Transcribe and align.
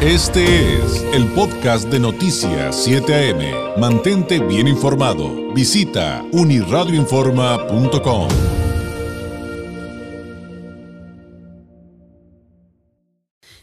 Este 0.00 0.44
es 0.44 1.02
el 1.12 1.26
podcast 1.34 1.90
de 1.90 1.98
Noticias 1.98 2.84
7 2.84 3.12
AM. 3.12 3.80
Mantente 3.80 4.38
bien 4.38 4.68
informado. 4.68 5.52
Visita 5.52 6.22
uniradioinforma.com. 6.30 8.28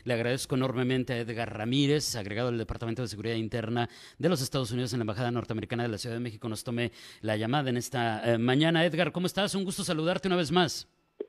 Le 0.03 0.13
agradezco 0.13 0.55
enormemente 0.55 1.13
a 1.13 1.19
Edgar 1.19 1.57
Ramírez, 1.57 2.17
agregado 2.17 2.49
del 2.49 2.57
Departamento 2.57 3.01
de 3.01 3.07
Seguridad 3.07 3.35
Interna 3.35 3.87
de 4.17 4.27
los 4.27 4.41
Estados 4.41 4.71
Unidos 4.71 4.91
en 4.91 4.99
la 4.99 5.03
Embajada 5.03 5.31
Norteamericana 5.31 5.83
de 5.83 5.89
la 5.89 5.97
Ciudad 5.97 6.17
de 6.17 6.21
México, 6.21 6.49
nos 6.49 6.65
tome 6.65 6.91
la 7.21 7.37
llamada 7.37 7.69
en 7.69 7.77
esta 7.77 8.33
eh, 8.33 8.37
mañana. 8.37 8.83
Edgar, 8.83 9.13
¿cómo 9.13 9.27
estás? 9.27 9.55
Un 9.55 9.63
gusto 9.63 9.85
saludarte 9.85 10.27
una 10.27 10.35
vez 10.35 10.51
más. 10.51 10.85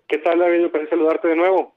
¿Qué 0.08 0.18
tal, 0.18 0.40
David? 0.40 0.66
Me 0.74 0.88
saludarte 0.88 1.28
de 1.28 1.36
nuevo. 1.36 1.76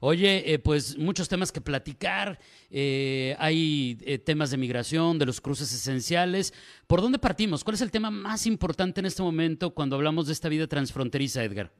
Oye, 0.00 0.52
eh, 0.52 0.58
pues 0.58 0.96
muchos 0.96 1.28
temas 1.28 1.50
que 1.50 1.60
platicar. 1.60 2.38
Eh, 2.70 3.34
hay 3.38 3.98
eh, 4.04 4.18
temas 4.18 4.50
de 4.50 4.56
migración, 4.56 5.18
de 5.18 5.26
los 5.26 5.40
cruces 5.40 5.72
esenciales. 5.72 6.52
¿Por 6.86 7.00
dónde 7.00 7.18
partimos? 7.18 7.64
¿Cuál 7.64 7.74
es 7.74 7.82
el 7.82 7.90
tema 7.90 8.10
más 8.10 8.46
importante 8.46 9.00
en 9.00 9.06
este 9.06 9.22
momento 9.22 9.74
cuando 9.74 9.96
hablamos 9.96 10.26
de 10.26 10.32
esta 10.32 10.48
vida 10.48 10.66
transfronteriza, 10.66 11.42
Edgar? 11.42 11.70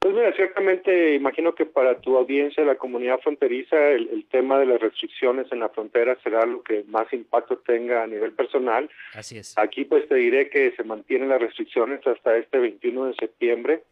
Pues 0.00 0.14
mira, 0.14 0.32
ciertamente 0.32 1.16
imagino 1.16 1.56
que 1.56 1.66
para 1.66 2.00
tu 2.00 2.16
audiencia, 2.16 2.64
la 2.64 2.76
comunidad 2.76 3.18
fronteriza, 3.18 3.76
el, 3.90 4.08
el, 4.10 4.24
tema 4.26 4.56
de 4.60 4.66
las 4.66 4.80
restricciones 4.80 5.50
en 5.50 5.58
la 5.58 5.70
frontera 5.70 6.16
será 6.22 6.46
lo 6.46 6.62
que 6.62 6.84
más 6.86 7.12
impacto 7.12 7.58
tenga 7.58 8.04
a 8.04 8.06
nivel 8.06 8.32
personal. 8.32 8.88
Así 9.12 9.38
es. 9.38 9.58
Aquí 9.58 9.84
pues 9.84 10.06
te 10.08 10.14
diré 10.14 10.50
que 10.50 10.70
se 10.76 10.84
mantienen 10.84 11.30
las 11.30 11.40
restricciones 11.40 12.06
hasta 12.06 12.36
este 12.36 12.58
21 12.58 13.06
de 13.06 13.14
septiembre. 13.14 13.82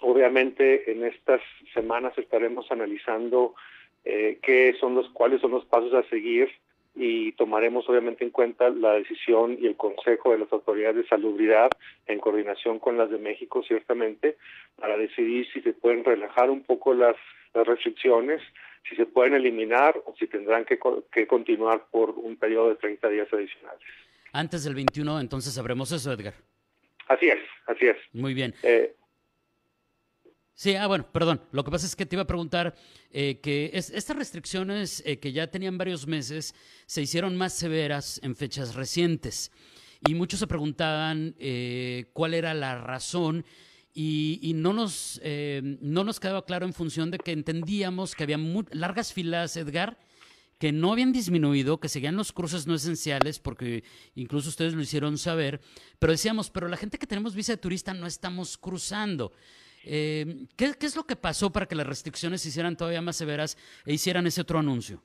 Obviamente 0.00 0.90
en 0.90 1.04
estas 1.04 1.40
semanas 1.72 2.16
estaremos 2.18 2.70
analizando 2.70 3.54
eh, 4.04 4.38
qué 4.42 4.74
son 4.78 4.94
los 4.94 5.08
cuáles 5.10 5.40
son 5.40 5.52
los 5.52 5.64
pasos 5.64 5.94
a 5.94 6.02
seguir 6.10 6.50
y 6.94 7.32
tomaremos 7.32 7.88
obviamente 7.88 8.22
en 8.22 8.30
cuenta 8.30 8.70
la 8.70 8.92
decisión 8.92 9.56
y 9.60 9.66
el 9.66 9.76
consejo 9.76 10.32
de 10.32 10.38
las 10.38 10.52
autoridades 10.52 10.96
de 10.96 11.08
salubridad 11.08 11.70
en 12.06 12.20
coordinación 12.20 12.78
con 12.78 12.96
las 12.96 13.10
de 13.10 13.18
México 13.18 13.62
ciertamente 13.66 14.36
para 14.76 14.96
decidir 14.96 15.46
si 15.52 15.60
se 15.60 15.72
pueden 15.72 16.04
relajar 16.04 16.50
un 16.50 16.62
poco 16.62 16.94
las, 16.94 17.16
las 17.52 17.66
restricciones, 17.66 18.40
si 18.88 18.94
se 18.94 19.06
pueden 19.06 19.34
eliminar 19.34 20.00
o 20.04 20.14
si 20.16 20.26
tendrán 20.28 20.64
que, 20.64 20.78
que 21.10 21.26
continuar 21.26 21.86
por 21.90 22.10
un 22.10 22.36
periodo 22.36 22.68
de 22.68 22.76
30 22.76 23.08
días 23.08 23.32
adicionales. 23.32 23.82
Antes 24.32 24.64
del 24.64 24.74
21 24.74 25.20
entonces 25.20 25.54
sabremos 25.54 25.90
eso, 25.90 26.12
Edgar. 26.12 26.34
Así 27.08 27.28
es, 27.28 27.40
así 27.66 27.86
es. 27.86 27.96
Muy 28.12 28.34
bien. 28.34 28.54
Eh, 28.62 28.94
Sí, 30.56 30.76
ah, 30.76 30.86
bueno, 30.86 31.06
perdón. 31.10 31.42
Lo 31.50 31.64
que 31.64 31.72
pasa 31.72 31.84
es 31.86 31.96
que 31.96 32.06
te 32.06 32.14
iba 32.14 32.22
a 32.22 32.28
preguntar 32.28 32.76
eh, 33.10 33.40
que 33.42 33.70
es, 33.74 33.90
estas 33.90 34.16
restricciones 34.16 35.02
eh, 35.04 35.18
que 35.18 35.32
ya 35.32 35.48
tenían 35.48 35.76
varios 35.76 36.06
meses 36.06 36.54
se 36.86 37.02
hicieron 37.02 37.36
más 37.36 37.54
severas 37.54 38.20
en 38.22 38.36
fechas 38.36 38.76
recientes. 38.76 39.50
Y 40.06 40.14
muchos 40.14 40.38
se 40.38 40.46
preguntaban 40.46 41.34
eh, 41.38 42.10
cuál 42.12 42.34
era 42.34 42.54
la 42.54 42.78
razón 42.78 43.44
y, 43.92 44.38
y 44.42 44.52
no, 44.52 44.72
nos, 44.72 45.20
no 45.80 46.04
nos 46.04 46.20
quedaba 46.20 46.44
claro 46.44 46.66
en 46.66 46.72
función 46.74 47.10
de 47.10 47.18
que 47.18 47.32
entendíamos 47.32 48.14
que 48.14 48.24
había 48.24 48.38
largas 48.72 49.12
filas, 49.12 49.56
Edgar, 49.56 49.98
que 50.58 50.72
no 50.72 50.92
habían 50.92 51.12
disminuido, 51.12 51.78
que 51.78 51.88
seguían 51.88 52.16
los 52.16 52.32
cruces 52.32 52.66
no 52.66 52.74
esenciales, 52.74 53.38
porque 53.38 53.84
incluso 54.14 54.48
ustedes 54.48 54.74
lo 54.74 54.82
hicieron 54.82 55.16
saber, 55.16 55.60
pero 55.98 56.12
decíamos, 56.12 56.50
pero 56.50 56.68
la 56.68 56.76
gente 56.76 56.98
que 56.98 57.06
tenemos 57.06 57.34
visa 57.34 57.52
de 57.52 57.58
turista 57.58 57.94
no 57.94 58.06
estamos 58.06 58.58
cruzando. 58.58 59.32
Eh, 59.86 60.46
¿qué, 60.56 60.72
¿qué, 60.78 60.86
es 60.86 60.96
lo 60.96 61.04
que 61.04 61.16
pasó 61.16 61.50
para 61.50 61.66
que 61.66 61.74
las 61.74 61.86
restricciones 61.86 62.42
se 62.42 62.48
hicieran 62.48 62.76
todavía 62.76 63.02
más 63.02 63.16
severas 63.16 63.56
e 63.86 63.92
hicieran 63.92 64.26
ese 64.26 64.40
otro 64.40 64.58
anuncio? 64.58 65.00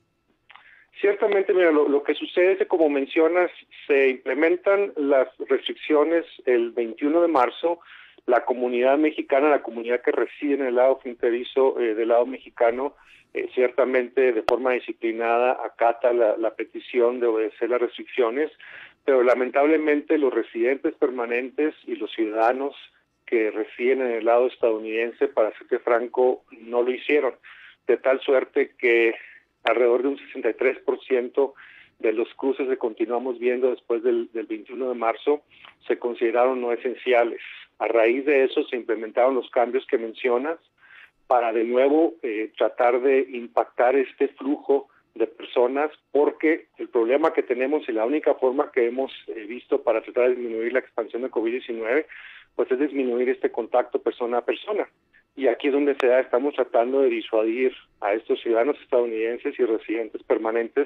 Ciertamente, 1.00 1.54
mira, 1.54 1.72
lo, 1.72 1.88
lo, 1.88 2.04
que 2.04 2.14
sucede 2.14 2.54
es 2.54 2.58
que, 2.58 2.68
como 2.68 2.90
mencionas, 2.90 3.50
se 3.88 4.10
implementan 4.10 4.92
las 4.98 5.30
restricciones 5.48 6.26
el 6.46 6.72
21 6.72 7.22
de 7.22 7.28
marzo. 7.30 7.80
La 8.26 8.44
comunidad 8.44 8.98
mexicana, 8.98 9.50
la 9.50 9.64
comunidad 9.64 10.02
que 10.02 10.12
reside 10.12 10.56
en 10.56 10.66
el 10.66 10.76
lado 10.76 11.00
fronterizo 11.00 11.80
eh, 11.80 11.96
del 11.96 12.10
lado 12.10 12.26
mexicano, 12.26 12.96
eh, 13.34 13.48
ciertamente 13.56 14.34
de 14.34 14.44
forma 14.44 14.74
disciplinada 14.74 15.58
acata 15.64 16.12
la, 16.12 16.36
la 16.36 16.54
petición 16.56 17.20
de 17.20 17.28
obedecer 17.28 17.70
las 17.70 17.80
restricciones, 17.80 18.52
pero 19.06 19.24
lamentablemente 19.24 20.18
los 20.18 20.34
residentes 20.34 20.94
permanentes 20.96 21.74
y 21.88 21.96
los 21.96 22.12
ciudadanos 22.12 22.76
que 23.30 23.52
residen 23.52 24.02
en 24.02 24.12
el 24.14 24.26
lado 24.26 24.48
estadounidense, 24.48 25.28
para 25.28 25.56
serte 25.58 25.78
franco, 25.80 26.44
no 26.62 26.82
lo 26.82 26.92
hicieron, 26.92 27.36
de 27.86 27.98
tal 27.98 28.20
suerte 28.22 28.72
que 28.78 29.14
alrededor 29.64 30.02
de 30.02 30.08
un 30.10 30.18
63% 30.18 31.54
de 32.00 32.14
los 32.14 32.34
cruces 32.34 32.68
que 32.68 32.78
continuamos 32.78 33.38
viendo 33.38 33.70
después 33.70 34.02
del, 34.02 34.32
del 34.32 34.48
21 34.48 34.90
de 34.90 34.96
marzo 34.96 35.44
se 35.88 36.00
consideraron 36.00 36.60
no 36.60 36.72
esenciales. 36.72 37.42
A 37.78 37.88
raíz 37.88 38.26
de 38.26 38.46
eso 38.46 38.64
se 38.64 38.78
implementaron 38.78 39.36
los 39.36 39.50
cambios 39.52 39.86
que 39.86 39.98
mencionas 39.98 40.58
para 41.28 41.54
de 41.54 41.64
nuevo 41.64 42.16
eh, 42.24 42.52
tratar 42.58 43.02
de 43.02 43.28
impactar 43.32 43.96
este 43.96 44.30
flujo 44.30 44.88
de 45.14 45.28
personas 45.28 45.92
porque 46.12 46.68
el 46.78 46.90
problema 46.90 47.34
que 47.34 47.44
tenemos 47.44 47.88
y 47.88 47.92
la 47.92 48.06
única 48.06 48.34
forma 48.36 48.72
que 48.72 48.88
hemos 48.88 49.12
eh, 49.28 49.46
visto 49.46 49.84
para 49.84 50.02
tratar 50.02 50.30
de 50.30 50.36
disminuir 50.36 50.74
la 50.74 50.80
expansión 50.80 51.22
de 51.22 51.30
COVID-19 51.30 52.06
pues 52.60 52.70
es 52.74 52.80
disminuir 52.80 53.30
este 53.30 53.54
contacto 53.54 54.02
persona 54.02 54.40
a 54.40 54.46
persona. 54.46 54.86
Y 55.34 55.48
aquí 55.48 55.68
es 55.68 55.74
donde 55.74 55.96
se 55.96 56.08
da, 56.08 56.20
estamos 56.20 56.54
tratando 56.56 57.00
de 57.00 57.08
disuadir 57.08 57.72
a 58.02 58.14
estos 58.14 58.42
ciudadanos 58.42 58.76
estadounidenses 58.82 59.58
y 59.58 59.64
residentes 59.64 60.22
permanentes 60.24 60.86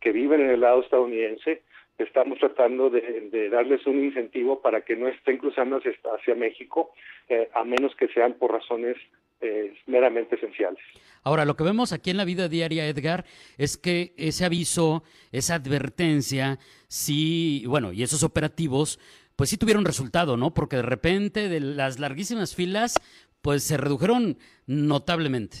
que 0.00 0.12
viven 0.12 0.40
en 0.40 0.48
el 0.48 0.60
lado 0.60 0.80
estadounidense, 0.80 1.60
estamos 1.98 2.38
tratando 2.38 2.88
de, 2.88 3.28
de 3.30 3.50
darles 3.50 3.86
un 3.86 4.02
incentivo 4.02 4.62
para 4.62 4.80
que 4.80 4.96
no 4.96 5.08
estén 5.08 5.36
cruzando 5.36 5.76
hacia, 5.76 5.92
hacia 6.16 6.34
México, 6.34 6.94
eh, 7.28 7.50
a 7.52 7.64
menos 7.64 7.94
que 7.96 8.08
sean 8.08 8.32
por 8.38 8.52
razones 8.52 8.96
eh, 9.42 9.74
meramente 9.86 10.36
esenciales. 10.36 10.82
Ahora, 11.22 11.44
lo 11.44 11.56
que 11.56 11.64
vemos 11.64 11.92
aquí 11.92 12.10
en 12.10 12.18
la 12.18 12.26
vida 12.26 12.48
diaria, 12.48 12.86
Edgar, 12.86 13.24
es 13.56 13.76
que 13.76 14.12
ese 14.16 14.44
aviso, 14.44 15.02
esa 15.32 15.54
advertencia, 15.54 16.58
sí, 16.88 17.64
bueno, 17.66 17.92
y 17.92 18.02
esos 18.02 18.22
operativos, 18.22 18.98
pues 19.40 19.48
sí 19.48 19.56
tuvieron 19.56 19.86
resultado, 19.86 20.36
¿no? 20.36 20.52
Porque 20.52 20.76
de 20.76 20.82
repente 20.82 21.48
de 21.48 21.60
las 21.60 21.98
larguísimas 21.98 22.54
filas, 22.54 23.00
pues 23.40 23.62
se 23.64 23.78
redujeron 23.78 24.36
notablemente. 24.66 25.56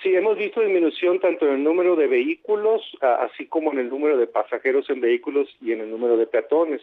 Sí, 0.00 0.14
hemos 0.14 0.38
visto 0.38 0.60
disminución 0.60 1.18
tanto 1.18 1.48
en 1.48 1.54
el 1.54 1.64
número 1.64 1.96
de 1.96 2.06
vehículos, 2.06 2.80
así 3.00 3.46
como 3.48 3.72
en 3.72 3.80
el 3.80 3.88
número 3.88 4.16
de 4.16 4.28
pasajeros 4.28 4.88
en 4.88 5.00
vehículos 5.00 5.48
y 5.60 5.72
en 5.72 5.80
el 5.80 5.90
número 5.90 6.16
de 6.16 6.28
peatones. 6.28 6.80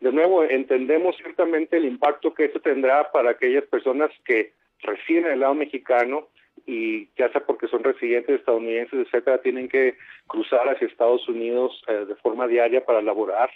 De 0.00 0.12
nuevo, 0.12 0.44
entendemos 0.44 1.16
ciertamente 1.16 1.78
el 1.78 1.86
impacto 1.86 2.34
que 2.34 2.44
esto 2.44 2.60
tendrá 2.60 3.10
para 3.10 3.30
aquellas 3.30 3.64
personas 3.64 4.10
que 4.26 4.52
residen 4.82 5.24
en 5.24 5.32
el 5.32 5.40
lado 5.40 5.54
mexicano 5.54 6.28
y 6.66 7.08
ya 7.16 7.32
sea 7.32 7.40
porque 7.46 7.68
son 7.68 7.82
residentes 7.82 8.38
estadounidenses, 8.38 9.06
etcétera, 9.06 9.40
tienen 9.40 9.70
que 9.70 9.96
cruzar 10.26 10.68
hacia 10.68 10.88
Estados 10.88 11.26
Unidos 11.26 11.82
eh, 11.88 12.04
de 12.06 12.16
forma 12.16 12.46
diaria 12.46 12.84
para 12.84 13.00
laborar 13.00 13.48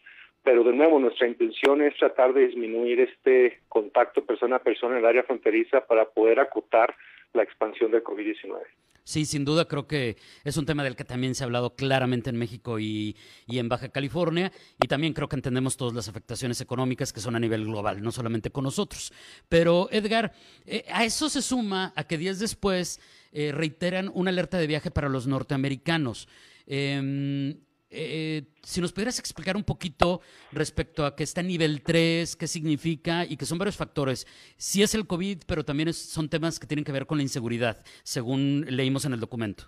pero 0.46 0.62
de 0.62 0.72
nuevo 0.72 1.00
nuestra 1.00 1.26
intención 1.26 1.82
es 1.82 1.96
tratar 1.96 2.32
de 2.32 2.46
disminuir 2.46 3.00
este 3.00 3.62
contacto 3.68 4.24
persona 4.24 4.56
a 4.56 4.62
persona 4.62 4.94
en 4.94 5.00
el 5.00 5.06
área 5.06 5.24
fronteriza 5.24 5.84
para 5.84 6.08
poder 6.08 6.38
acotar 6.38 6.94
la 7.32 7.42
expansión 7.42 7.90
del 7.90 8.04
COVID-19. 8.04 8.60
Sí, 9.02 9.24
sin 9.24 9.44
duda 9.44 9.64
creo 9.66 9.88
que 9.88 10.16
es 10.44 10.56
un 10.56 10.64
tema 10.64 10.84
del 10.84 10.94
que 10.94 11.02
también 11.02 11.34
se 11.34 11.42
ha 11.42 11.46
hablado 11.46 11.74
claramente 11.74 12.30
en 12.30 12.38
México 12.38 12.78
y, 12.78 13.16
y, 13.48 13.58
en 13.58 13.68
Baja 13.68 13.88
California 13.88 14.52
y 14.80 14.86
también 14.86 15.14
creo 15.14 15.28
que 15.28 15.34
entendemos 15.34 15.76
todas 15.76 15.94
las 15.94 16.08
afectaciones 16.08 16.60
económicas 16.60 17.12
que 17.12 17.18
son 17.18 17.34
a 17.34 17.40
nivel 17.40 17.64
global, 17.64 18.00
no 18.00 18.12
solamente 18.12 18.50
con 18.50 18.62
nosotros. 18.62 19.12
Pero 19.48 19.88
Edgar, 19.90 20.30
eh, 20.64 20.84
a 20.92 21.04
eso 21.04 21.28
se 21.28 21.42
suma 21.42 21.92
a 21.96 22.04
que 22.04 22.18
días 22.18 22.38
después 22.38 23.00
eh, 23.32 23.50
reiteran 23.50 24.12
una 24.14 24.30
alerta 24.30 24.58
de 24.58 24.68
viaje 24.68 24.92
para 24.92 25.08
los 25.08 25.26
norteamericanos. 25.26 26.28
Eh, 26.68 27.56
eh, 27.90 28.42
si 28.62 28.80
nos 28.80 28.92
pudieras 28.92 29.18
explicar 29.18 29.56
un 29.56 29.64
poquito 29.64 30.20
respecto 30.52 31.04
a 31.04 31.14
que 31.14 31.22
está 31.22 31.42
nivel 31.42 31.82
3, 31.82 32.36
qué 32.36 32.46
significa 32.46 33.24
y 33.24 33.36
que 33.36 33.44
son 33.44 33.58
varios 33.58 33.76
factores. 33.76 34.26
Sí 34.56 34.82
es 34.82 34.94
el 34.94 35.06
COVID, 35.06 35.42
pero 35.46 35.64
también 35.64 35.92
son 35.92 36.28
temas 36.28 36.58
que 36.58 36.66
tienen 36.66 36.84
que 36.84 36.92
ver 36.92 37.06
con 37.06 37.18
la 37.18 37.22
inseguridad, 37.22 37.84
según 38.02 38.66
leímos 38.68 39.04
en 39.04 39.12
el 39.12 39.20
documento. 39.20 39.64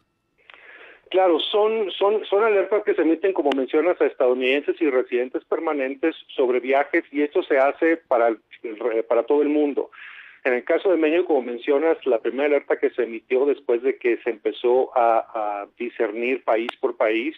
Claro, 1.11 1.39
son, 1.41 1.91
son, 1.93 2.25
son 2.27 2.45
alertas 2.45 2.83
que 2.85 2.95
se 2.95 3.03
emiten, 3.03 3.33
como 3.33 3.51
mencionas, 3.57 3.99
a 4.01 4.07
estadounidenses 4.07 4.77
y 4.81 4.91
residentes 4.91 5.43
permanentes 5.45 6.15
sobre 6.37 6.61
viajes 6.61 7.05
y 7.11 7.23
esto 7.23 7.43
se 7.45 7.59
hace 7.59 7.97
para, 7.97 8.37
para 9.09 9.23
todo 9.23 9.41
el 9.41 9.49
mundo. 9.49 9.91
En 10.45 10.53
el 10.53 10.65
caso 10.65 10.91
de 10.91 10.99
México, 10.99 11.29
como 11.29 11.43
mencionas, 11.43 11.97
la 12.05 12.19
primera 12.19 12.47
alerta 12.47 12.79
que 12.79 12.91
se 12.91 13.05
emitió 13.05 13.47
después 13.47 13.83
de 13.83 13.97
que 13.97 14.19
se 14.19 14.31
empezó 14.31 14.91
a 14.97 15.67
discernir 15.79 16.45
país 16.45 16.69
por 16.81 16.97
país, 16.97 17.35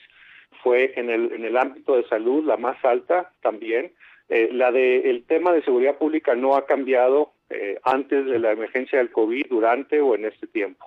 fue 0.63 0.93
en 0.97 1.11
el, 1.11 1.33
en 1.33 1.45
el 1.45 1.57
ámbito 1.57 1.97
de 1.97 2.07
salud 2.09 2.45
la 2.45 2.57
más 2.57 2.83
alta 2.85 3.33
también. 3.43 3.93
Eh, 4.29 4.51
la 4.53 4.71
de 4.71 5.11
el 5.11 5.25
tema 5.25 5.53
de 5.53 5.63
seguridad 5.63 5.99
pública 5.99 6.35
no 6.35 6.55
ha 6.55 6.67
cambiado 6.67 7.33
eh, 7.51 7.79
antes 7.83 8.27
de 8.27 8.39
la 8.39 8.53
emergencia 8.53 8.99
del 8.99 9.11
COVID, 9.11 9.47
durante 9.51 10.01
o 10.01 10.15
en 10.15 10.25
este 10.25 10.47
tiempo. 10.47 10.87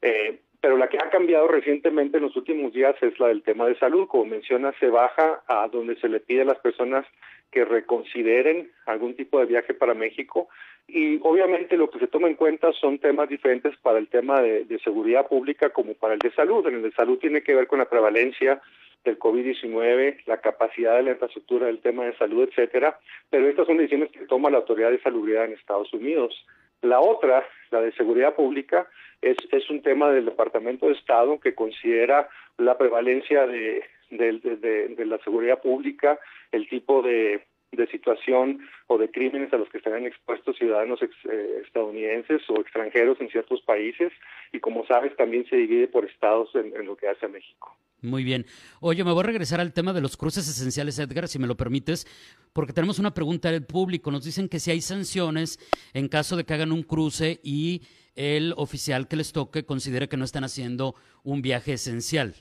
Eh, 0.00 0.40
pero 0.60 0.76
la 0.76 0.88
que 0.88 0.98
ha 0.98 1.10
cambiado 1.10 1.48
recientemente 1.48 2.18
en 2.18 2.24
los 2.24 2.36
últimos 2.36 2.72
días 2.72 2.94
es 3.02 3.18
la 3.18 3.28
del 3.28 3.42
tema 3.42 3.66
de 3.66 3.78
salud. 3.78 4.06
Como 4.08 4.26
menciona, 4.26 4.72
se 4.78 4.88
baja 4.88 5.42
a 5.46 5.68
donde 5.68 5.96
se 5.96 6.08
le 6.08 6.20
pide 6.20 6.42
a 6.42 6.46
las 6.46 6.58
personas 6.58 7.06
que 7.50 7.64
reconsideren 7.64 8.70
algún 8.86 9.14
tipo 9.16 9.40
de 9.40 9.46
viaje 9.46 9.74
para 9.74 9.92
México 9.92 10.48
y 10.86 11.18
obviamente 11.22 11.76
lo 11.76 11.90
que 11.90 11.98
se 11.98 12.06
toma 12.06 12.28
en 12.28 12.34
cuenta 12.34 12.72
son 12.72 12.98
temas 12.98 13.28
diferentes 13.28 13.76
para 13.78 13.98
el 13.98 14.08
tema 14.08 14.40
de, 14.40 14.64
de 14.64 14.78
seguridad 14.80 15.26
pública 15.28 15.70
como 15.70 15.94
para 15.94 16.14
el 16.14 16.20
de 16.20 16.32
salud. 16.32 16.66
En 16.66 16.76
el 16.76 16.82
de 16.82 16.92
salud 16.92 17.18
tiene 17.18 17.42
que 17.42 17.54
ver 17.54 17.66
con 17.66 17.78
la 17.78 17.88
prevalencia 17.88 18.60
del 19.04 19.18
COVID-19, 19.18 20.24
la 20.26 20.40
capacidad 20.40 20.96
de 20.96 21.02
la 21.04 21.10
infraestructura 21.12 21.66
del 21.66 21.80
tema 21.80 22.04
de 22.04 22.16
salud, 22.16 22.48
etcétera, 22.48 22.98
pero 23.30 23.48
estas 23.48 23.66
son 23.66 23.78
decisiones 23.78 24.10
que 24.10 24.26
toma 24.26 24.50
la 24.50 24.58
Autoridad 24.58 24.90
de 24.90 25.00
Salubridad 25.00 25.46
en 25.46 25.52
Estados 25.52 25.92
Unidos. 25.92 26.34
La 26.82 27.00
otra, 27.00 27.46
la 27.70 27.80
de 27.80 27.92
seguridad 27.92 28.34
pública, 28.34 28.88
es, 29.22 29.36
es 29.52 29.68
un 29.70 29.82
tema 29.82 30.10
del 30.10 30.26
Departamento 30.26 30.86
de 30.86 30.94
Estado 30.94 31.38
que 31.40 31.54
considera 31.54 32.28
la 32.58 32.76
prevalencia 32.78 33.46
de, 33.46 33.84
de, 34.10 35.06
la 35.06 35.18
seguridad 35.18 35.60
pública, 35.60 36.18
el 36.52 36.68
tipo 36.68 37.02
de, 37.02 37.44
situación 37.90 38.60
o 38.88 38.98
de 38.98 39.10
crímenes 39.10 39.52
a 39.52 39.56
los 39.56 39.68
que 39.70 39.78
estarían 39.78 40.04
expuestos 40.04 40.56
ciudadanos 40.56 41.00
eh, 41.02 41.62
estadounidenses 41.64 42.42
o 42.50 42.60
extranjeros 42.60 43.18
en 43.20 43.30
ciertos 43.30 43.62
países 43.62 44.12
y 44.52 44.60
como 44.60 44.84
sabes 44.86 45.16
también 45.16 45.46
se 45.46 45.56
divide 45.56 45.88
por 45.88 46.04
estados 46.04 46.54
en, 46.54 46.76
en, 46.76 46.86
lo 46.86 46.96
que 46.96 47.08
hace 47.08 47.26
a 47.26 47.30
México. 47.30 47.74
Muy 48.02 48.24
bien. 48.24 48.46
Oye, 48.80 49.04
me 49.04 49.12
voy 49.12 49.20
a 49.20 49.26
regresar 49.26 49.60
al 49.60 49.72
tema 49.72 49.92
de 49.92 50.00
los 50.00 50.16
cruces 50.16 50.48
esenciales, 50.48 50.98
Edgar, 50.98 51.28
si 51.28 51.38
me 51.38 51.46
lo 51.46 51.56
permites, 51.56 52.06
porque 52.52 52.72
tenemos 52.72 52.98
una 52.98 53.12
pregunta 53.12 53.50
del 53.50 53.66
público. 53.66 54.10
Nos 54.10 54.24
dicen 54.24 54.48
que 54.48 54.58
si 54.58 54.70
hay 54.70 54.80
sanciones 54.80 55.58
en 55.92 56.08
caso 56.08 56.36
de 56.36 56.44
que 56.44 56.54
hagan 56.54 56.72
un 56.72 56.82
cruce 56.82 57.40
y 57.42 57.82
el 58.16 58.54
oficial 58.56 59.06
que 59.06 59.16
les 59.16 59.32
toque 59.32 59.64
considere 59.64 60.08
que 60.08 60.16
no 60.16 60.24
están 60.24 60.44
haciendo 60.44 60.94
un 61.24 61.42
viaje 61.42 61.74
esencial. 61.74 62.34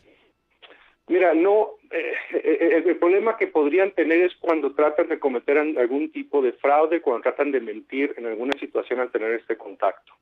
Mira, 1.07 1.33
no, 1.33 1.71
eh, 1.91 2.13
eh, 2.33 2.83
el 2.85 2.97
problema 2.97 3.35
que 3.35 3.47
podrían 3.47 3.91
tener 3.93 4.21
es 4.21 4.35
cuando 4.35 4.73
tratan 4.73 5.09
de 5.09 5.19
cometer 5.19 5.57
algún 5.57 6.11
tipo 6.11 6.41
de 6.41 6.53
fraude, 6.53 7.01
cuando 7.01 7.23
tratan 7.23 7.51
de 7.51 7.59
mentir 7.59 8.13
en 8.17 8.27
alguna 8.27 8.53
situación 8.59 8.99
al 8.99 9.11
tener 9.11 9.31
este 9.31 9.57
contacto. 9.57 10.13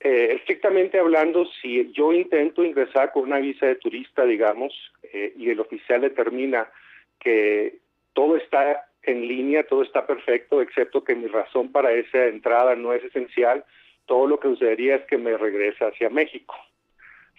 Eh, 0.00 0.34
estrictamente 0.36 0.98
hablando, 0.98 1.44
si 1.60 1.90
yo 1.92 2.12
intento 2.12 2.64
ingresar 2.64 3.12
con 3.12 3.24
una 3.24 3.38
visa 3.38 3.66
de 3.66 3.76
turista, 3.76 4.24
digamos, 4.24 4.72
eh, 5.12 5.32
y 5.36 5.50
el 5.50 5.60
oficial 5.60 6.02
determina 6.02 6.68
que 7.18 7.78
todo 8.12 8.36
está 8.36 8.86
en 9.02 9.26
línea, 9.26 9.64
todo 9.64 9.82
está 9.82 10.06
perfecto, 10.06 10.62
excepto 10.62 11.02
que 11.02 11.16
mi 11.16 11.26
razón 11.26 11.72
para 11.72 11.92
esa 11.92 12.26
entrada 12.26 12.76
no 12.76 12.92
es 12.92 13.02
esencial, 13.02 13.64
todo 14.06 14.26
lo 14.26 14.38
que 14.38 14.48
sucedería 14.48 14.96
es 14.96 15.04
que 15.06 15.18
me 15.18 15.36
regresa 15.36 15.88
hacia 15.88 16.10
México. 16.10 16.54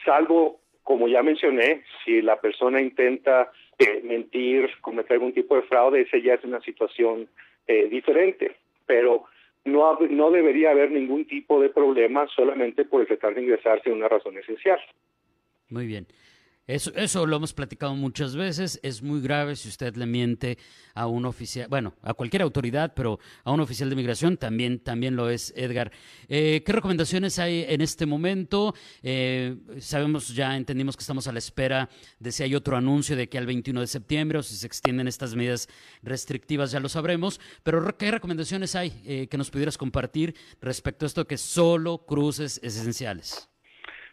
Salvo 0.03 0.59
como 0.89 1.07
ya 1.07 1.21
mencioné, 1.21 1.83
si 2.03 2.19
la 2.19 2.41
persona 2.41 2.81
intenta 2.81 3.51
eh, 3.77 4.01
mentir, 4.03 4.71
cometer 4.81 5.13
algún 5.13 5.33
tipo 5.33 5.55
de 5.55 5.61
fraude, 5.61 6.01
esa 6.01 6.17
ya 6.17 6.33
es 6.33 6.43
una 6.43 6.59
situación 6.61 7.29
eh, 7.67 7.87
diferente. 7.89 8.55
Pero 8.87 9.25
no, 9.65 9.97
no 10.09 10.31
debería 10.31 10.71
haber 10.71 10.91
ningún 10.91 11.25
tipo 11.25 11.59
de 11.61 11.69
problema 11.69 12.27
solamente 12.27 12.85
por 12.85 13.05
tratar 13.05 13.35
de 13.35 13.43
ingresarse 13.43 13.91
una 13.91 14.07
razón 14.07 14.37
esencial. 14.37 14.79
Muy 15.69 15.85
bien. 15.85 16.07
Eso, 16.69 16.91
eso 16.93 17.25
lo 17.25 17.37
hemos 17.37 17.51
platicado 17.51 17.95
muchas 17.95 18.35
veces. 18.35 18.79
Es 18.83 19.01
muy 19.01 19.21
grave 19.21 19.55
si 19.55 19.69
usted 19.69 19.95
le 19.95 20.05
miente 20.05 20.59
a 20.93 21.07
un 21.07 21.25
oficial, 21.25 21.67
bueno, 21.67 21.95
a 22.03 22.13
cualquier 22.13 22.43
autoridad, 22.43 22.93
pero 22.95 23.19
a 23.43 23.51
un 23.51 23.59
oficial 23.59 23.89
de 23.89 23.95
migración 23.95 24.37
también, 24.37 24.77
también 24.77 25.15
lo 25.15 25.31
es, 25.31 25.51
Edgar. 25.57 25.91
Eh, 26.27 26.61
¿Qué 26.63 26.71
recomendaciones 26.71 27.39
hay 27.39 27.65
en 27.67 27.81
este 27.81 28.05
momento? 28.05 28.75
Eh, 29.01 29.55
sabemos, 29.79 30.27
ya 30.35 30.55
entendimos 30.55 30.95
que 30.95 31.01
estamos 31.01 31.25
a 31.25 31.31
la 31.31 31.39
espera 31.39 31.89
de 32.19 32.31
si 32.31 32.43
hay 32.43 32.53
otro 32.53 32.77
anuncio 32.77 33.15
de 33.15 33.27
que 33.27 33.39
al 33.39 33.47
21 33.47 33.81
de 33.81 33.87
septiembre 33.87 34.37
o 34.37 34.43
si 34.43 34.55
se 34.55 34.67
extienden 34.67 35.07
estas 35.07 35.33
medidas 35.33 35.69
restrictivas, 36.03 36.69
ya 36.69 36.79
lo 36.79 36.87
sabremos. 36.87 37.41
Pero 37.63 37.97
¿qué 37.97 38.11
recomendaciones 38.11 38.75
hay 38.75 39.01
eh, 39.07 39.27
que 39.27 39.39
nos 39.39 39.49
pudieras 39.49 39.75
compartir 39.75 40.35
respecto 40.61 41.05
a 41.05 41.07
esto 41.07 41.25
que 41.25 41.39
solo 41.39 42.05
cruces 42.05 42.59
esenciales? 42.61 43.49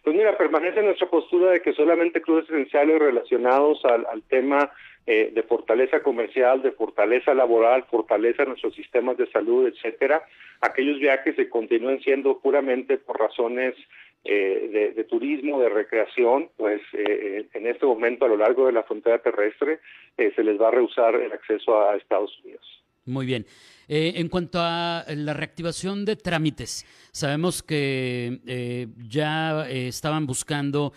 Pues 0.07 0.15
mira, 0.15 0.39
permanece 0.39 0.85
nuestra 0.85 1.11
postura 1.11 1.51
de 1.51 1.61
que 1.61 1.73
solamente 1.73 2.23
cruces 2.23 2.49
esenciales 2.49 3.01
relacionados 3.01 3.85
al, 3.85 4.23
tema 4.29 4.71
eh, 5.05 5.33
de 5.35 5.43
fortaleza 5.43 6.01
comercial, 6.01 6.63
de 6.63 6.71
fortaleza 6.71 7.35
laboral, 7.35 7.83
fortaleza 7.91 8.45
en 8.45 8.51
nuestros 8.51 8.73
sistemas 8.77 9.17
de 9.17 9.29
salud, 9.33 9.67
etcétera, 9.67 10.23
aquellos 10.61 11.01
viajes 11.01 11.35
se 11.35 11.49
continúen 11.49 12.01
siendo 12.03 12.39
puramente 12.39 12.99
por 12.99 13.19
razones 13.19 13.75
eh, 14.23 14.71
de, 14.73 14.93
de, 14.93 15.03
turismo, 15.03 15.59
de 15.59 15.71
recreación, 15.71 16.51
pues 16.57 16.81
eh, 16.93 17.49
en 17.53 17.67
este 17.67 17.85
momento 17.85 18.27
a 18.27 18.29
lo 18.29 18.37
largo 18.37 18.67
de 18.67 18.75
la 18.75 18.85
frontera 18.85 19.19
terrestre 19.19 19.81
eh, 20.17 20.33
se 20.37 20.45
les 20.45 20.57
va 20.61 20.69
a 20.69 20.71
rehusar 20.71 21.17
el 21.17 21.33
acceso 21.33 21.81
a 21.81 21.97
Estados 21.97 22.31
Unidos. 22.45 22.65
Muy 23.07 23.27
bien. 23.27 23.45
Eh, 23.89 24.15
en 24.17 24.29
cuanto 24.29 24.59
a 24.61 25.05
la 25.09 25.33
reactivación 25.33 26.05
de 26.05 26.17
trámites, 26.17 26.85
sabemos 27.13 27.63
que 27.63 28.41
eh, 28.47 28.89
ya 29.09 29.69
eh, 29.69 29.89
estaban 29.89 30.27
buscando 30.27 30.93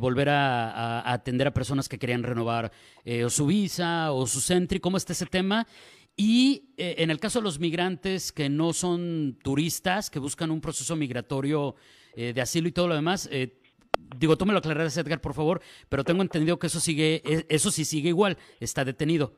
volver 0.00 0.28
a, 0.28 1.12
atender 1.12 1.46
a 1.46 1.54
personas 1.54 1.88
que 1.88 2.00
querían 2.00 2.24
renovar 2.24 2.72
o 3.24 3.30
su 3.30 3.46
visa 3.46 4.10
o 4.10 4.26
su 4.26 4.40
Sentry. 4.40 4.80
¿Cómo 4.80 4.96
está 4.96 5.12
ese 5.12 5.26
tema? 5.26 5.68
Y 6.16 6.74
en 6.76 7.12
el 7.12 7.20
caso 7.20 7.38
de 7.38 7.44
los 7.44 7.60
migrantes 7.60 8.32
que 8.32 8.48
no 8.48 8.72
son 8.72 9.38
turistas, 9.40 10.10
que 10.10 10.18
buscan 10.18 10.50
un 10.50 10.60
proceso 10.60 10.96
migratorio 10.96 11.76
de 12.16 12.40
asilo 12.40 12.66
y 12.66 12.72
todo 12.72 12.88
lo 12.88 12.96
demás, 12.96 13.30
digo, 14.16 14.36
tú 14.36 14.46
me 14.46 14.52
lo 14.52 14.58
aclararás, 14.58 14.96
Edgar, 14.96 15.20
por 15.20 15.34
favor, 15.34 15.62
pero 15.88 16.02
tengo 16.02 16.22
entendido 16.22 16.58
que 16.58 16.66
eso 16.66 16.80
sigue, 16.80 17.22
eso 17.48 17.70
sí 17.70 17.84
sigue 17.84 18.08
igual, 18.08 18.36
está 18.58 18.84
detenido. 18.84 19.32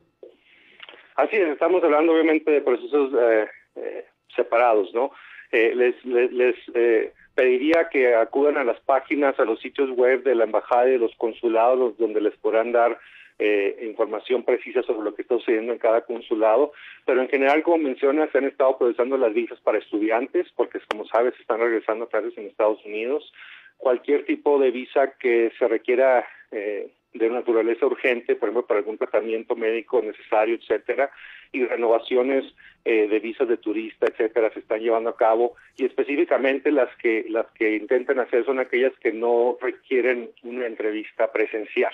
Así 1.15 1.35
es, 1.35 1.49
estamos 1.49 1.83
hablando 1.83 2.13
obviamente 2.13 2.51
de 2.51 2.61
procesos 2.61 3.11
eh, 3.19 3.47
eh, 3.75 4.05
separados, 4.35 4.93
¿no? 4.93 5.11
Eh, 5.51 5.73
les 5.75 6.05
les, 6.05 6.31
les 6.31 6.55
eh, 6.73 7.13
pediría 7.35 7.89
que 7.89 8.15
acudan 8.15 8.57
a 8.57 8.63
las 8.63 8.79
páginas, 8.81 9.39
a 9.39 9.45
los 9.45 9.59
sitios 9.59 9.89
web 9.91 10.23
de 10.23 10.35
la 10.35 10.45
embajada 10.45 10.87
y 10.87 10.91
de 10.91 10.97
los 10.99 11.15
consulados, 11.15 11.97
donde 11.97 12.21
les 12.21 12.35
podrán 12.37 12.71
dar 12.71 12.97
eh, 13.39 13.75
información 13.81 14.43
precisa 14.43 14.83
sobre 14.83 15.03
lo 15.03 15.15
que 15.15 15.23
está 15.23 15.35
sucediendo 15.35 15.73
en 15.73 15.79
cada 15.79 16.01
consulado, 16.01 16.73
pero 17.05 17.21
en 17.21 17.27
general, 17.27 17.63
como 17.63 17.79
mencionas, 17.79 18.29
se 18.31 18.37
han 18.37 18.45
estado 18.45 18.77
procesando 18.77 19.17
las 19.17 19.33
visas 19.33 19.59
para 19.61 19.79
estudiantes, 19.79 20.47
porque 20.55 20.79
como 20.89 21.05
sabes, 21.07 21.33
están 21.39 21.59
regresando 21.59 22.05
a 22.05 22.09
clases 22.09 22.37
en 22.37 22.45
Estados 22.45 22.85
Unidos. 22.85 23.33
Cualquier 23.77 24.25
tipo 24.25 24.59
de 24.59 24.69
visa 24.69 25.13
que 25.19 25.51
se 25.57 25.67
requiera 25.67 26.23
eh, 26.51 26.91
de 27.13 27.29
naturaleza 27.29 27.85
urgente, 27.85 28.35
por 28.35 28.49
ejemplo, 28.49 28.65
para 28.65 28.79
algún 28.79 28.97
tratamiento 28.97 29.55
médico 29.55 30.01
necesario, 30.01 30.55
etcétera, 30.55 31.11
y 31.51 31.65
renovaciones 31.65 32.45
eh, 32.85 33.07
de 33.07 33.19
visas 33.19 33.47
de 33.47 33.57
turista, 33.57 34.07
etcétera, 34.07 34.51
se 34.53 34.59
están 34.59 34.79
llevando 34.79 35.09
a 35.09 35.17
cabo 35.17 35.55
y 35.77 35.85
específicamente 35.85 36.71
las 36.71 36.89
que 36.97 37.25
las 37.27 37.47
que 37.51 37.75
intentan 37.75 38.19
hacer 38.19 38.45
son 38.45 38.59
aquellas 38.59 38.93
que 38.99 39.11
no 39.11 39.57
requieren 39.61 40.31
una 40.43 40.65
entrevista 40.65 41.31
presencial. 41.31 41.93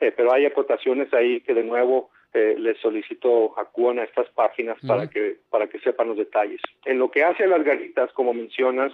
Eh, 0.00 0.12
pero 0.16 0.32
hay 0.32 0.46
acotaciones 0.46 1.12
ahí 1.12 1.40
que 1.40 1.54
de 1.54 1.64
nuevo 1.64 2.10
eh, 2.32 2.54
les 2.58 2.78
solicito 2.78 3.58
acudan 3.58 3.98
a 3.98 4.04
estas 4.04 4.28
páginas 4.30 4.76
uh 4.82 4.86
-huh. 4.86 4.88
para 4.88 5.10
que 5.10 5.36
para 5.50 5.66
que 5.66 5.78
sepan 5.80 6.08
los 6.08 6.16
detalles. 6.16 6.60
En 6.84 6.98
lo 6.98 7.10
que 7.10 7.24
hace 7.24 7.44
a 7.44 7.48
las 7.48 7.64
garitas, 7.64 8.12
como 8.12 8.32
mencionas, 8.32 8.92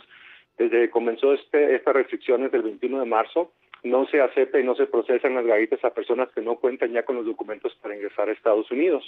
desde 0.58 0.82
que 0.82 0.90
comenzó 0.90 1.34
este, 1.34 1.74
estas 1.74 1.94
restricciones 1.94 2.50
del 2.52 2.62
21 2.62 3.00
de 3.00 3.06
marzo, 3.06 3.52
no 3.84 4.06
se 4.06 4.20
acepta 4.20 4.58
y 4.58 4.64
no 4.64 4.74
se 4.74 4.86
procesan 4.86 5.34
las 5.34 5.46
garitas 5.46 5.84
a 5.84 5.94
personas 5.94 6.28
que 6.34 6.40
no 6.40 6.56
cuentan 6.56 6.92
ya 6.92 7.04
con 7.04 7.16
los 7.16 7.26
documentos 7.26 7.74
para 7.80 7.94
ingresar 7.94 8.28
a 8.28 8.32
Estados 8.32 8.70
Unidos. 8.70 9.04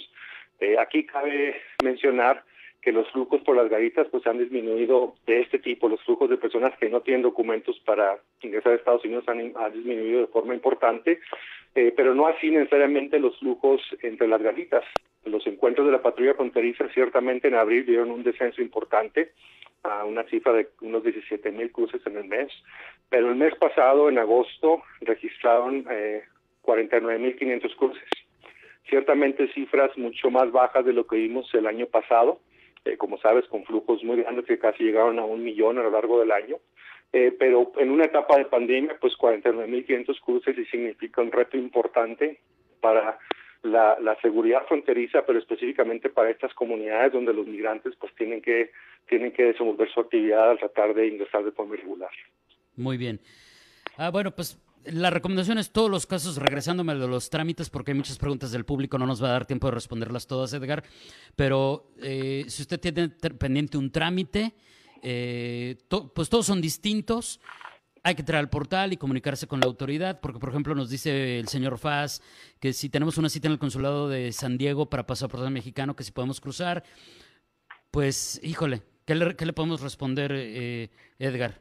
Eh, 0.59 0.77
aquí 0.79 1.05
cabe 1.05 1.55
mencionar 1.83 2.43
que 2.81 2.91
los 2.91 3.09
flujos 3.11 3.41
por 3.41 3.55
las 3.55 3.69
garitas 3.69 4.07
pues 4.09 4.25
han 4.27 4.37
disminuido 4.37 5.15
de 5.25 5.41
este 5.41 5.59
tipo, 5.59 5.89
los 5.89 6.01
flujos 6.03 6.29
de 6.29 6.37
personas 6.37 6.77
que 6.77 6.89
no 6.89 7.01
tienen 7.01 7.23
documentos 7.23 7.77
para 7.85 8.17
ingresar 8.41 8.73
a 8.73 8.75
Estados 8.75 9.03
Unidos 9.03 9.25
han, 9.27 9.51
han 9.57 9.73
disminuido 9.73 10.21
de 10.21 10.27
forma 10.27 10.53
importante, 10.53 11.19
eh, 11.75 11.93
pero 11.95 12.15
no 12.15 12.27
así 12.27 12.49
necesariamente 12.49 13.19
los 13.19 13.37
flujos 13.39 13.81
entre 14.01 14.27
las 14.27 14.41
garitas. 14.41 14.83
Los 15.27 15.45
encuentros 15.47 15.85
de 15.85 15.91
la 15.91 16.01
patrulla 16.01 16.33
fronteriza 16.33 16.87
ciertamente 16.93 17.47
en 17.47 17.55
abril 17.55 17.85
dieron 17.85 18.11
un 18.11 18.23
descenso 18.23 18.61
importante, 18.61 19.31
a 19.83 20.03
una 20.05 20.23
cifra 20.23 20.53
de 20.53 20.69
unos 20.81 21.03
17 21.03 21.51
mil 21.51 21.71
cruces 21.71 22.01
en 22.05 22.17
el 22.17 22.25
mes, 22.25 22.51
pero 23.09 23.29
el 23.29 23.35
mes 23.35 23.55
pasado, 23.55 24.09
en 24.09 24.17
agosto, 24.17 24.83
registraron 25.01 25.85
eh, 25.89 26.23
49.500 26.63 27.75
cruces. 27.75 28.09
Ciertamente 28.89 29.47
cifras 29.53 29.97
mucho 29.97 30.29
más 30.29 30.51
bajas 30.51 30.85
de 30.85 30.93
lo 30.93 31.05
que 31.07 31.17
vimos 31.17 31.53
el 31.53 31.67
año 31.67 31.87
pasado, 31.87 32.39
eh, 32.85 32.97
como 32.97 33.17
sabes, 33.17 33.45
con 33.47 33.65
flujos 33.65 34.03
muy 34.03 34.17
grandes 34.17 34.45
que 34.45 34.59
casi 34.59 34.83
llegaron 34.83 35.19
a 35.19 35.25
un 35.25 35.43
millón 35.43 35.77
a 35.77 35.83
lo 35.83 35.91
largo 35.91 36.19
del 36.19 36.31
año. 36.31 36.57
Eh, 37.13 37.33
pero 37.37 37.71
en 37.77 37.91
una 37.91 38.05
etapa 38.05 38.37
de 38.37 38.45
pandemia, 38.45 38.97
pues 38.99 39.13
49.500 39.17 40.19
cruces 40.21 40.57
y 40.57 40.65
significa 40.65 41.21
un 41.21 41.31
reto 41.31 41.57
importante 41.57 42.39
para 42.81 43.17
la, 43.63 43.97
la, 43.99 44.19
seguridad 44.21 44.65
fronteriza, 44.67 45.25
pero 45.25 45.39
específicamente 45.39 46.09
para 46.09 46.29
estas 46.29 46.53
comunidades 46.53 47.13
donde 47.13 47.33
los 47.33 47.47
migrantes 47.47 47.95
pues 47.99 48.13
tienen 48.15 48.41
que 48.41 48.71
tienen 49.07 49.31
que 49.31 49.45
desenvolver 49.45 49.89
su 49.91 49.99
actividad 49.99 50.51
al 50.51 50.59
tratar 50.59 50.93
de 50.93 51.07
ingresar 51.07 51.43
de 51.43 51.51
forma 51.51 51.75
irregular. 51.75 52.11
Muy 52.75 52.97
bien. 52.97 53.19
Ah, 53.97 54.09
bueno, 54.09 54.31
pues 54.31 54.59
la 54.85 55.09
recomendación 55.09 55.57
es 55.57 55.71
todos 55.71 55.89
los 55.89 56.05
casos, 56.05 56.37
regresándome 56.37 56.95
de 56.95 57.07
los 57.07 57.29
trámites, 57.29 57.69
porque 57.69 57.91
hay 57.91 57.97
muchas 57.97 58.17
preguntas 58.17 58.51
del 58.51 58.65
público, 58.65 58.97
no 58.97 59.05
nos 59.05 59.21
va 59.21 59.29
a 59.29 59.31
dar 59.31 59.45
tiempo 59.45 59.67
de 59.67 59.73
responderlas 59.73 60.27
todas, 60.27 60.53
Edgar, 60.53 60.83
pero 61.35 61.91
eh, 62.01 62.45
si 62.47 62.61
usted 62.61 62.79
tiene 62.79 63.09
pendiente 63.09 63.77
un 63.77 63.91
trámite, 63.91 64.53
eh, 65.01 65.75
pues 66.13 66.29
todos 66.29 66.45
son 66.45 66.61
distintos. 66.61 67.39
Hay 68.07 68.15
que 68.15 68.21
entrar 68.21 68.39
al 68.39 68.49
portal 68.49 68.93
y 68.93 68.95
comunicarse 68.95 69.47
con 69.47 69.59
la 69.59 69.67
autoridad, 69.67 70.21
porque 70.21 70.39
por 70.39 70.47
ejemplo 70.47 70.73
nos 70.73 70.89
dice 70.89 71.39
el 71.39 71.49
señor 71.49 71.77
Faz 71.77 72.21
que 72.61 72.71
si 72.71 72.89
tenemos 72.89 73.17
una 73.17 73.27
cita 73.27 73.49
en 73.49 73.51
el 73.51 73.59
consulado 73.59 74.07
de 74.07 74.31
San 74.31 74.57
Diego 74.57 74.89
para 74.89 75.05
pasaporte 75.05 75.49
mexicano, 75.49 75.93
que 75.93 76.05
si 76.05 76.13
podemos 76.13 76.39
cruzar, 76.39 76.83
pues 77.91 78.39
híjole, 78.41 78.79
¿qué 79.05 79.13
le, 79.13 79.35
qué 79.35 79.45
le 79.45 79.51
podemos 79.51 79.81
responder, 79.81 80.31
eh, 80.33 80.87
Edgar? 81.19 81.55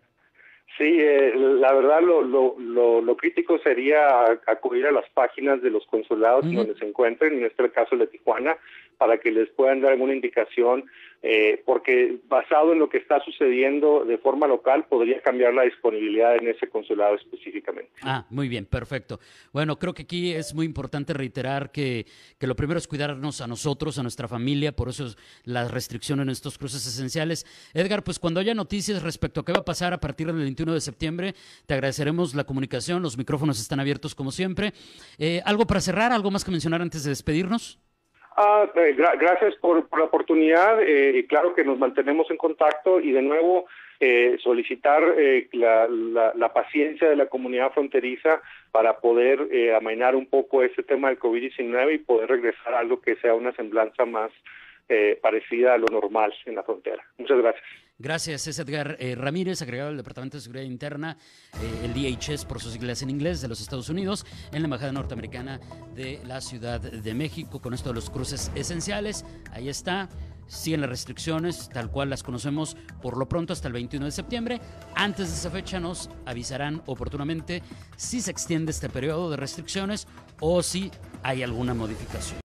Sí, 0.78 0.84
eh, 0.84 1.32
la 1.34 1.72
verdad 1.72 2.00
lo, 2.00 2.22
lo, 2.22 3.00
lo, 3.00 3.16
crítico 3.16 3.58
sería 3.58 4.24
acudir 4.46 4.86
a 4.86 4.92
las 4.92 5.08
páginas 5.10 5.60
de 5.62 5.70
los 5.70 5.84
consulados 5.86 6.44
donde 6.44 6.76
se 6.76 6.86
encuentren, 6.86 7.38
en 7.38 7.46
este 7.46 7.68
caso 7.72 7.96
de 7.96 8.06
Tijuana, 8.06 8.56
para 8.98 9.18
que 9.18 9.30
les 9.30 9.48
puedan 9.50 9.80
dar 9.80 9.92
alguna 9.92 10.14
indicación, 10.14 10.84
eh, 11.22 11.62
porque 11.64 12.18
basado 12.28 12.72
en 12.72 12.78
lo 12.78 12.88
que 12.88 12.98
está 12.98 13.20
sucediendo 13.24 14.04
de 14.04 14.18
forma 14.18 14.46
local, 14.46 14.86
podría 14.88 15.20
cambiar 15.22 15.54
la 15.54 15.62
disponibilidad 15.62 16.36
en 16.36 16.48
ese 16.48 16.68
consulado 16.68 17.16
específicamente. 17.16 17.90
Ah, 18.02 18.26
muy 18.30 18.48
bien, 18.48 18.66
perfecto. 18.66 19.18
Bueno, 19.52 19.78
creo 19.78 19.94
que 19.94 20.02
aquí 20.02 20.32
es 20.32 20.54
muy 20.54 20.66
importante 20.66 21.14
reiterar 21.14 21.72
que, 21.72 22.06
que 22.38 22.46
lo 22.46 22.54
primero 22.54 22.78
es 22.78 22.86
cuidarnos 22.86 23.40
a 23.40 23.46
nosotros, 23.46 23.98
a 23.98 24.02
nuestra 24.02 24.28
familia, 24.28 24.72
por 24.72 24.88
eso 24.88 25.06
es 25.06 25.16
la 25.44 25.66
restricción 25.68 26.20
en 26.20 26.28
estos 26.28 26.58
cruces 26.58 26.86
esenciales. 26.86 27.46
Edgar, 27.74 28.04
pues 28.04 28.18
cuando 28.18 28.40
haya 28.40 28.54
noticias 28.54 29.02
respecto 29.02 29.40
a 29.40 29.44
qué 29.44 29.52
va 29.52 29.60
a 29.60 29.64
pasar 29.64 29.92
a 29.92 30.00
partir 30.00 30.26
del 30.28 30.36
21 30.36 30.74
de 30.74 30.80
septiembre, 30.80 31.34
te 31.66 31.74
agradeceremos 31.74 32.34
la 32.34 32.44
comunicación, 32.44 33.02
los 33.02 33.18
micrófonos 33.18 33.60
están 33.60 33.80
abiertos 33.80 34.14
como 34.14 34.30
siempre. 34.30 34.72
Eh, 35.18 35.42
¿Algo 35.44 35.66
para 35.66 35.80
cerrar, 35.80 36.12
algo 36.12 36.30
más 36.30 36.44
que 36.44 36.50
mencionar 36.50 36.82
antes 36.82 37.04
de 37.04 37.10
despedirnos? 37.10 37.78
Ah, 38.38 38.68
eh, 38.74 38.94
gracias 38.94 39.54
por, 39.56 39.88
la 39.98 40.04
oportunidad 40.04 40.82
eh, 40.82 41.24
claro 41.26 41.54
que 41.54 41.64
nos 41.64 41.78
mantenemos 41.78 42.30
en 42.30 42.36
contacto 42.36 43.00
y 43.00 43.10
de 43.12 43.22
nuevo 43.22 43.64
eh, 43.98 44.36
solicitar 44.42 45.02
la, 45.52 46.52
paciencia 46.52 47.08
de 47.08 47.16
la 47.16 47.26
comunidad 47.26 47.72
fronteriza 47.72 48.42
para 48.72 48.98
poder 48.98 49.74
amainar 49.74 50.14
un 50.14 50.26
poco 50.26 50.62
ese 50.62 50.82
tema 50.82 51.08
del 51.08 51.18
COVID-19 51.18 51.94
y 51.94 51.98
poder 51.98 52.28
regresar 52.28 52.74
a 52.74 52.80
algo 52.80 53.00
que 53.00 53.16
sea 53.16 53.32
una 53.32 53.52
semblanza 53.52 54.04
más 54.04 54.30
parecida 55.20 55.74
a 55.74 55.78
lo 55.78 55.86
normal 55.86 56.32
en 56.44 56.54
la 56.54 56.62
frontera. 56.62 57.02
Muchas 57.18 57.38
gracias. 57.38 57.64
Gracias, 57.98 58.46
es 58.46 58.58
Edgar 58.58 58.96
eh, 59.00 59.14
Ramírez, 59.14 59.62
agregado 59.62 59.88
del 59.88 59.96
Departamento 59.96 60.36
de 60.36 60.42
Seguridad 60.42 60.66
Interna, 60.66 61.16
eh, 61.54 61.84
el 61.86 61.94
DHS 61.94 62.44
por 62.44 62.60
sus 62.60 62.74
siglas 62.74 63.00
en 63.00 63.08
inglés, 63.08 63.40
de 63.40 63.48
los 63.48 63.62
Estados 63.62 63.88
Unidos, 63.88 64.26
en 64.52 64.60
la 64.60 64.66
Embajada 64.66 64.92
Norteamericana 64.92 65.60
de 65.94 66.20
la 66.26 66.42
Ciudad 66.42 66.78
de 66.78 67.14
México, 67.14 67.58
con 67.62 67.72
esto 67.72 67.88
de 67.88 67.94
los 67.94 68.10
cruces 68.10 68.52
esenciales. 68.54 69.24
Ahí 69.52 69.70
está. 69.70 70.10
Siguen 70.46 70.82
las 70.82 70.90
restricciones 70.90 71.70
tal 71.70 71.90
cual 71.90 72.10
las 72.10 72.22
conocemos 72.22 72.76
por 73.02 73.16
lo 73.16 73.28
pronto 73.28 73.54
hasta 73.54 73.66
el 73.66 73.74
21 73.74 74.04
de 74.04 74.12
septiembre. 74.12 74.60
Antes 74.94 75.28
de 75.28 75.34
esa 75.34 75.50
fecha 75.50 75.80
nos 75.80 76.10
avisarán 76.26 76.82
oportunamente 76.86 77.62
si 77.96 78.20
se 78.20 78.30
extiende 78.30 78.70
este 78.70 78.90
periodo 78.90 79.30
de 79.30 79.38
restricciones 79.38 80.06
o 80.38 80.62
si 80.62 80.90
hay 81.22 81.42
alguna 81.42 81.74
modificación. 81.74 82.45